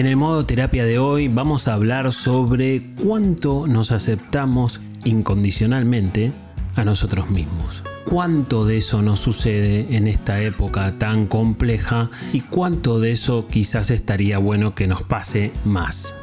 [0.00, 6.32] En el modo terapia de hoy vamos a hablar sobre cuánto nos aceptamos incondicionalmente
[6.74, 7.84] a nosotros mismos.
[8.06, 13.90] Cuánto de eso nos sucede en esta época tan compleja y cuánto de eso quizás
[13.90, 16.14] estaría bueno que nos pase más.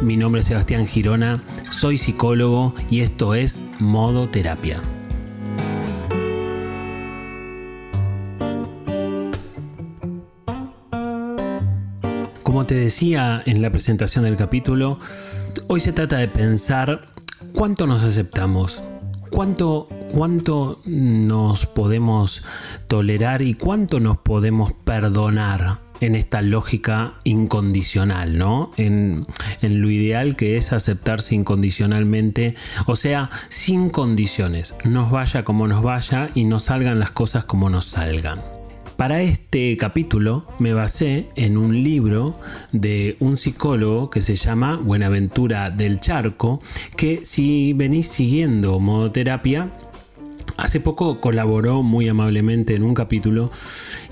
[0.00, 4.80] Mi nombre es Sebastián Girona, soy psicólogo y esto es Modo Terapia.
[12.62, 15.00] Como te decía en la presentación del capítulo,
[15.66, 17.08] hoy se trata de pensar
[17.52, 18.80] cuánto nos aceptamos,
[19.30, 22.44] cuánto, cuánto nos podemos
[22.86, 28.70] tolerar y cuánto nos podemos perdonar en esta lógica incondicional, ¿no?
[28.76, 29.26] En,
[29.60, 32.54] en, lo ideal que es aceptarse incondicionalmente,
[32.86, 37.70] o sea, sin condiciones, nos vaya como nos vaya y nos salgan las cosas como
[37.70, 38.51] nos salgan.
[39.02, 42.38] Para este capítulo me basé en un libro
[42.70, 46.62] de un psicólogo que se llama Buenaventura del Charco,
[46.96, 49.72] que si venís siguiendo modo terapia,
[50.58, 53.50] Hace poco colaboró muy amablemente en un capítulo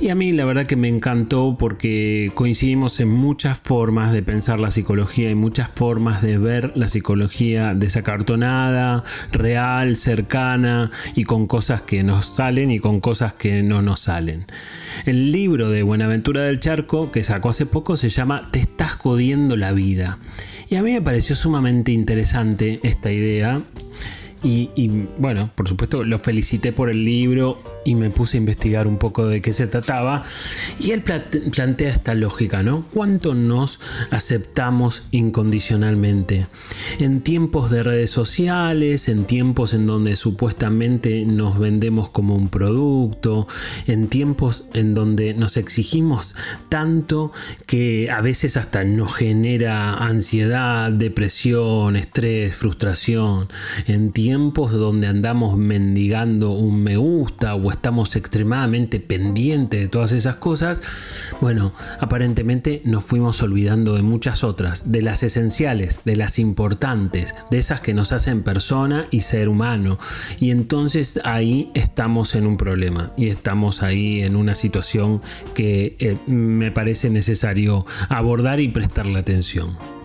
[0.00, 4.58] y a mí la verdad que me encantó porque coincidimos en muchas formas de pensar
[4.58, 11.82] la psicología y muchas formas de ver la psicología desacartonada, real, cercana y con cosas
[11.82, 14.46] que nos salen y con cosas que no nos salen.
[15.04, 19.56] El libro de Buenaventura del Charco que sacó hace poco se llama Te estás jodiendo
[19.56, 20.18] la vida.
[20.70, 23.62] Y a mí me pareció sumamente interesante esta idea
[24.42, 28.98] y, bueno, por supuesto lo felicité por el libro y me puse a investigar un
[28.98, 30.24] poco de qué se trataba.
[30.78, 32.84] Y él plantea esta lógica, ¿no?
[32.92, 36.46] ¿Cuánto nos aceptamos incondicionalmente?
[36.98, 43.46] En tiempos de redes sociales, en tiempos en donde supuestamente nos vendemos como un producto,
[43.86, 46.34] en tiempos en donde nos exigimos
[46.68, 47.32] tanto
[47.66, 53.48] que a veces hasta nos genera ansiedad, depresión, estrés, frustración,
[53.86, 60.82] en tiempos donde andamos mendigando un me gusta estamos extremadamente pendientes de todas esas cosas,
[61.40, 67.58] bueno, aparentemente nos fuimos olvidando de muchas otras, de las esenciales, de las importantes, de
[67.58, 69.98] esas que nos hacen persona y ser humano.
[70.38, 75.20] Y entonces ahí estamos en un problema y estamos ahí en una situación
[75.54, 79.99] que eh, me parece necesario abordar y prestarle atención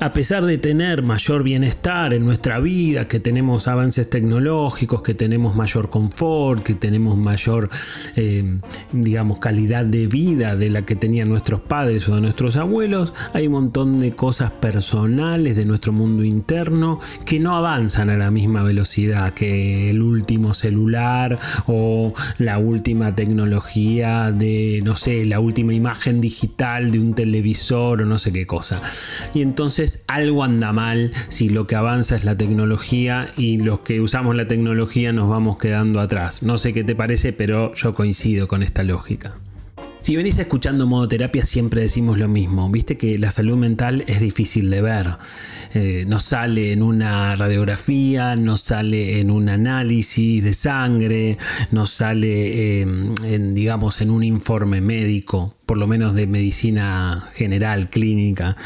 [0.00, 5.56] a pesar de tener mayor bienestar en nuestra vida, que tenemos avances tecnológicos, que tenemos
[5.56, 7.68] mayor confort, que tenemos mayor,
[8.14, 8.58] eh,
[8.92, 13.48] digamos, calidad de vida de la que tenían nuestros padres o de nuestros abuelos, hay
[13.48, 18.62] un montón de cosas personales de nuestro mundo interno que no avanzan a la misma
[18.62, 26.20] velocidad que el último celular o la última tecnología de, no sé, la última imagen
[26.20, 28.80] digital de un televisor o no sé qué cosa.
[29.34, 34.00] Y entonces algo anda mal si lo que avanza es la tecnología y los que
[34.00, 36.42] usamos la tecnología nos vamos quedando atrás.
[36.42, 39.34] No sé qué te parece, pero yo coincido con esta lógica.
[40.00, 44.20] Si venís escuchando modo terapia siempre decimos lo mismo, viste que la salud mental es
[44.20, 45.16] difícil de ver,
[45.74, 51.36] eh, no sale en una radiografía, no sale en un análisis de sangre,
[51.72, 58.56] no sale en, digamos en un informe médico por lo menos de medicina general, clínica.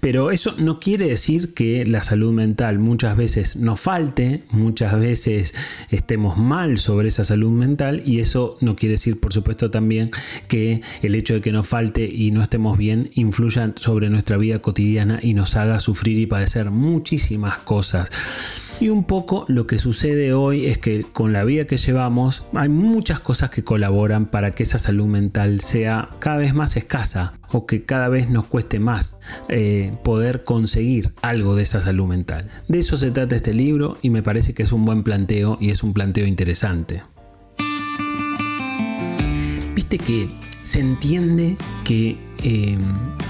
[0.00, 5.54] Pero eso no quiere decir que la salud mental muchas veces nos falte, muchas veces
[5.90, 10.10] estemos mal sobre esa salud mental y eso no quiere decir, por supuesto, también
[10.48, 14.58] que el hecho de que nos falte y no estemos bien influya sobre nuestra vida
[14.58, 18.10] cotidiana y nos haga sufrir y padecer muchísimas cosas.
[18.80, 22.68] Y un poco lo que sucede hoy es que con la vida que llevamos hay
[22.68, 27.66] muchas cosas que colaboran para que esa salud mental sea cada vez más escasa o
[27.66, 29.16] que cada vez nos cueste más
[29.48, 32.48] eh, poder conseguir algo de esa salud mental.
[32.68, 35.70] De eso se trata este libro y me parece que es un buen planteo y
[35.70, 37.02] es un planteo interesante.
[39.74, 40.28] Viste que
[40.62, 42.78] se entiende que Em,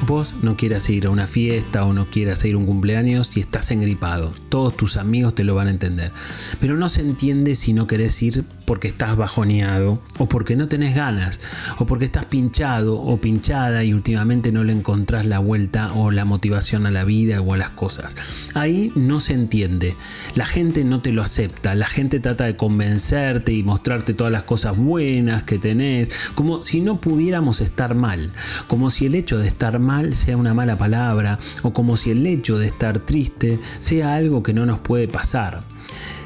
[0.06, 3.40] vos no quieras ir a una fiesta o no quieras ir a un cumpleaños si
[3.40, 4.34] estás engripado.
[4.48, 6.12] Todos tus amigos te lo van a entender.
[6.60, 10.94] Pero no se entiende si no querés ir porque estás bajoneado o porque no tenés
[10.94, 11.40] ganas
[11.78, 16.26] o porque estás pinchado o pinchada y últimamente no le encontrás la vuelta o la
[16.26, 18.14] motivación a la vida o a las cosas.
[18.52, 19.96] Ahí no se entiende.
[20.34, 21.74] La gente no te lo acepta.
[21.74, 26.10] La gente trata de convencerte y mostrarte todas las cosas buenas que tenés.
[26.34, 28.32] Como si no pudiéramos estar mal.
[28.66, 32.26] Como si el hecho de estar mal sea una mala palabra o como si el
[32.26, 35.77] hecho de estar triste sea algo que no nos puede pasar.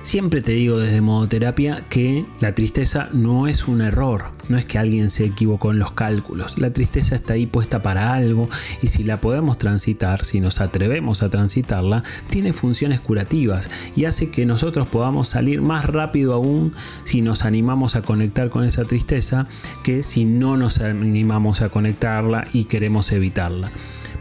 [0.03, 4.65] Siempre te digo desde modo terapia que la tristeza no es un error, no es
[4.65, 6.59] que alguien se equivocó en los cálculos.
[6.59, 8.49] La tristeza está ahí puesta para algo
[8.83, 14.29] y si la podemos transitar, si nos atrevemos a transitarla, tiene funciones curativas y hace
[14.31, 16.73] que nosotros podamos salir más rápido aún
[17.05, 19.47] si nos animamos a conectar con esa tristeza
[19.85, 23.71] que si no nos animamos a conectarla y queremos evitarla.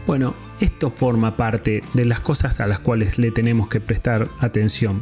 [0.06, 5.00] Bueno, esto forma parte de las cosas a las cuales le tenemos que prestar atención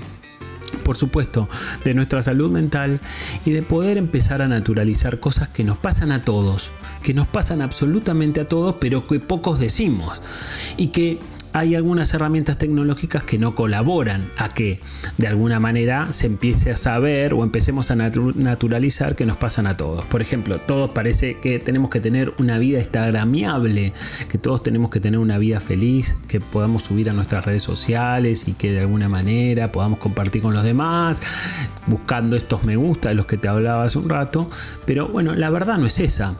[0.84, 1.49] por supuesto,
[1.84, 3.00] de nuestra salud mental
[3.44, 6.70] y de poder empezar a naturalizar cosas que nos pasan a todos,
[7.02, 10.22] que nos pasan absolutamente a todos, pero que pocos decimos
[10.76, 11.20] y que
[11.52, 14.81] hay algunas herramientas tecnológicas que no colaboran a que
[15.19, 19.75] de alguna manera se empiece a saber o empecemos a naturalizar que nos pasan a
[19.75, 20.05] todos.
[20.06, 23.93] Por ejemplo, todos parece que tenemos que tener una vida instagramiable,
[24.29, 28.46] que todos tenemos que tener una vida feliz, que podamos subir a nuestras redes sociales
[28.46, 31.20] y que de alguna manera podamos compartir con los demás,
[31.87, 34.50] buscando estos me gusta de los que te hablaba hace un rato.
[34.87, 36.35] Pero bueno, la verdad no es esa.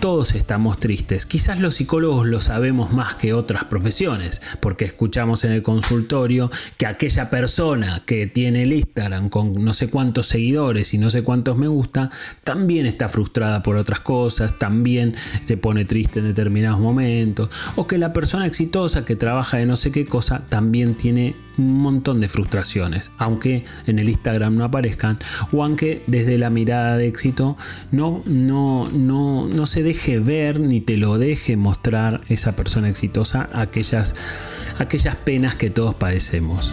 [0.00, 1.24] Todos estamos tristes.
[1.24, 6.86] Quizás los psicólogos lo sabemos más que otras profesiones, porque escuchamos en el consultorio que
[6.86, 11.56] aquella persona que tiene el Instagram con no sé cuántos seguidores y no sé cuántos
[11.56, 12.10] me gusta,
[12.44, 15.14] también está frustrada por otras cosas, también
[15.44, 19.76] se pone triste en determinados momentos, o que la persona exitosa que trabaja de no
[19.76, 25.18] sé qué cosa también tiene un montón de frustraciones, aunque en el Instagram no aparezcan,
[25.52, 27.56] o aunque desde la mirada de éxito
[27.90, 33.48] no, no, no, no se deje ver ni te lo deje mostrar esa persona exitosa
[33.52, 34.14] aquellas,
[34.78, 36.72] aquellas penas que todos padecemos.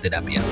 [0.00, 0.42] terapia.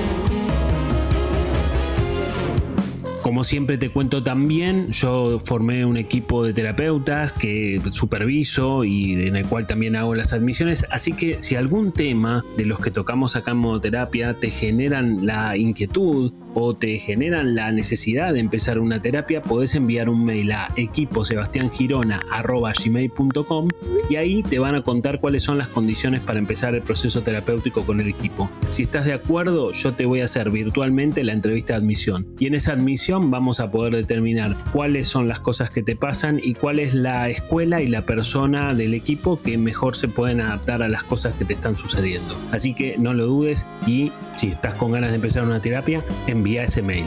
[3.29, 9.35] Como siempre te cuento también, yo formé un equipo de terapeutas que superviso y en
[9.35, 13.35] el cual también hago las admisiones, así que si algún tema de los que tocamos
[13.35, 18.99] acá en modoterapia te generan la inquietud o te generan la necesidad de empezar una
[18.99, 23.67] terapia, podés enviar un mail a equiposebastiangirona.gmail.com
[24.09, 27.83] y ahí te van a contar cuáles son las condiciones para empezar el proceso terapéutico
[27.83, 28.49] con el equipo.
[28.69, 32.47] Si estás de acuerdo, yo te voy a hacer virtualmente la entrevista de admisión y
[32.47, 36.55] en esa admisión vamos a poder determinar cuáles son las cosas que te pasan y
[36.55, 40.89] cuál es la escuela y la persona del equipo que mejor se pueden adaptar a
[40.89, 42.35] las cosas que te están sucediendo.
[42.51, 46.63] Así que no lo dudes y si estás con ganas de empezar una terapia, envía
[46.63, 47.05] ese mail.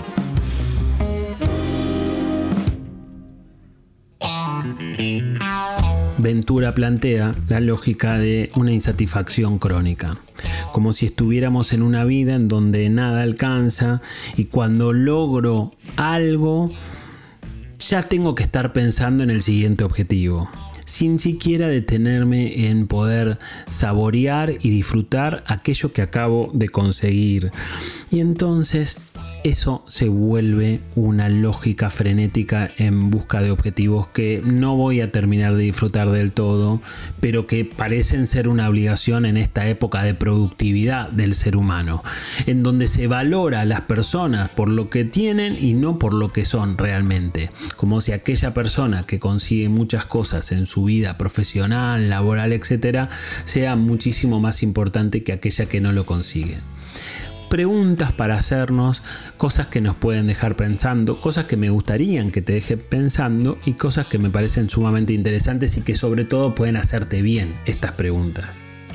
[6.22, 10.19] Ventura plantea la lógica de una insatisfacción crónica,
[10.70, 14.02] como si estuviéramos en una vida en donde nada alcanza
[14.36, 16.70] y cuando logro algo,
[17.80, 20.48] ya tengo que estar pensando en el siguiente objetivo,
[20.84, 27.50] sin siquiera detenerme en poder saborear y disfrutar aquello que acabo de conseguir.
[28.12, 29.00] Y entonces
[29.44, 35.56] eso se vuelve una lógica frenética en busca de objetivos que no voy a terminar
[35.56, 36.80] de disfrutar del todo,
[37.20, 42.02] pero que parecen ser una obligación en esta época de productividad del ser humano,
[42.46, 46.32] en donde se valora a las personas por lo que tienen y no por lo
[46.32, 52.08] que son realmente, como si aquella persona que consigue muchas cosas en su vida profesional,
[52.08, 53.08] laboral, etc.,
[53.44, 56.58] sea muchísimo más importante que aquella que no lo consigue
[57.52, 59.02] preguntas para hacernos,
[59.37, 63.75] cosas que nos pueden dejar pensando, cosas que me gustarían que te deje pensando y
[63.75, 68.47] cosas que me parecen sumamente interesantes y que sobre todo pueden hacerte bien estas preguntas.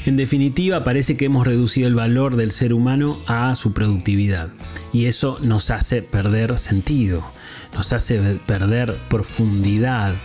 [0.08, 4.50] En definitiva, parece que hemos reducido el valor del ser humano a su productividad
[4.92, 7.30] y eso nos hace perder sentido,
[7.76, 10.16] nos hace perder profundidad,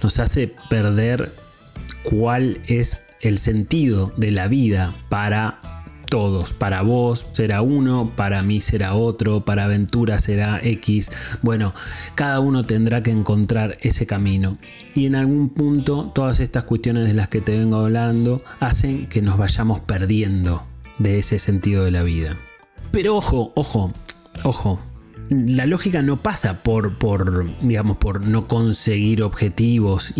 [0.00, 1.32] nos hace perder
[2.04, 5.79] cuál es el sentido de la vida para
[6.10, 6.52] todos.
[6.52, 11.10] Para vos será uno, para mí será otro, para Aventura será X.
[11.40, 11.72] Bueno,
[12.14, 14.58] cada uno tendrá que encontrar ese camino.
[14.94, 19.22] Y en algún punto todas estas cuestiones de las que te vengo hablando hacen que
[19.22, 20.64] nos vayamos perdiendo
[20.98, 22.36] de ese sentido de la vida.
[22.90, 23.92] Pero ojo, ojo,
[24.42, 24.89] ojo.
[25.30, 30.12] La lógica no pasa por, por, digamos, por no conseguir objetivos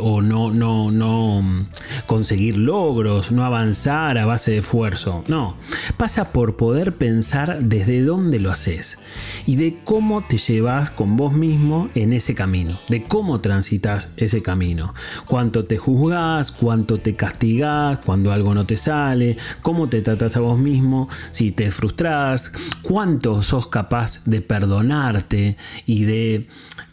[0.00, 1.68] o no, no, no
[2.06, 5.24] conseguir logros, no avanzar a base de esfuerzo.
[5.26, 5.56] No,
[5.96, 8.98] pasa por poder pensar desde dónde lo haces
[9.44, 14.40] y de cómo te llevas con vos mismo en ese camino, de cómo transitas ese
[14.40, 14.94] camino,
[15.26, 20.40] cuánto te juzgás, cuánto te castigás cuando algo no te sale, cómo te tratas a
[20.40, 26.46] vos mismo, si te frustras, cuánto sos capaz de perdonarte y de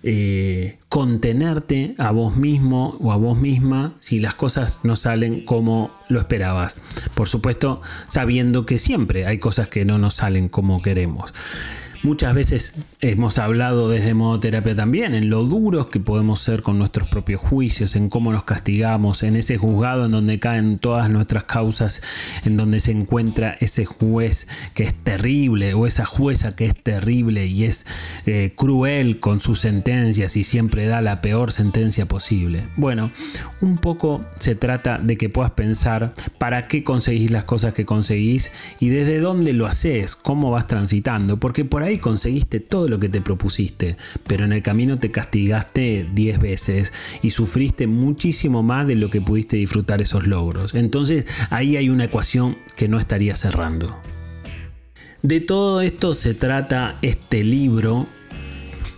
[0.03, 5.91] eh, contenerte a vos mismo o a vos misma si las cosas no salen como
[6.09, 6.75] lo esperabas.
[7.15, 11.33] Por supuesto, sabiendo que siempre hay cosas que no nos salen como queremos.
[12.03, 16.79] Muchas veces hemos hablado desde modo terapia también, en lo duros que podemos ser con
[16.79, 21.43] nuestros propios juicios, en cómo nos castigamos, en ese juzgado en donde caen todas nuestras
[21.43, 22.01] causas,
[22.43, 27.45] en donde se encuentra ese juez que es terrible o esa jueza que es terrible
[27.45, 27.85] y es
[28.25, 32.63] eh, cruel con sus sentencias y siempre da la peor sentencia posible.
[32.77, 33.11] Bueno,
[33.61, 38.51] un poco se trata de que puedas pensar para qué conseguís las cosas que conseguís
[38.79, 43.09] y desde dónde lo haces, cómo vas transitando, porque por ahí conseguiste todo lo que
[43.09, 48.95] te propusiste, pero en el camino te castigaste 10 veces y sufriste muchísimo más de
[48.95, 50.73] lo que pudiste disfrutar esos logros.
[50.73, 53.97] Entonces ahí hay una ecuación que no estaría cerrando.
[55.21, 58.07] De todo esto se trata este libro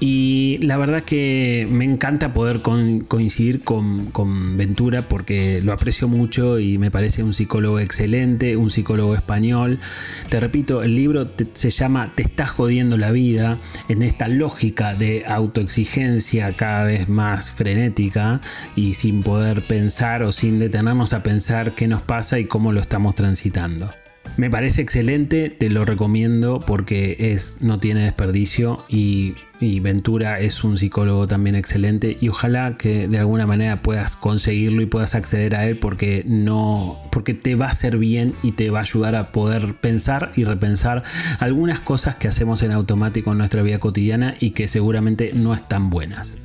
[0.06, 4.12] y la verdad que me encanta poder coincidir con,
[4.58, 9.80] Ventura porque lo aprecio mucho y me parece un psicólogo excelente, un psicólogo español.
[10.28, 15.24] Te repito, el libro se llama Te estás jodiendo la vida en esta lógica de
[15.26, 18.42] autoexigencia cada vez más frenética
[18.76, 22.82] y sin poder pensar o sin detenernos a pensar qué nos pasa y cómo lo
[22.82, 24.03] estamos transitando.
[24.36, 29.34] Me parece excelente, te lo recomiendo porque es, no tiene desperdicio y,
[29.80, 34.88] Ventura es un psicólogo también excelente y ojalá que de alguna manera puedas conseguirlo y
[34.88, 38.80] puedas acceder a él porque no porque te va a hacer bien y te va
[38.80, 41.04] a ayudar a poder pensar y repensar
[41.40, 45.90] algunas cosas que hacemos en automático en nuestra vida cotidiana y que seguramente no están
[45.90, 46.36] buenas.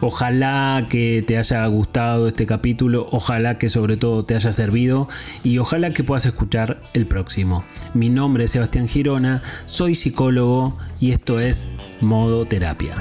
[0.00, 5.08] Ojalá que te haya gustado este capítulo, ojalá que sobre todo te haya servido
[5.42, 7.64] y ojalá que puedas escuchar el próximo.
[7.94, 11.66] Mi nombre es Sebastián Girona, soy psicólogo y esto es
[12.00, 12.94] Modo Terapia.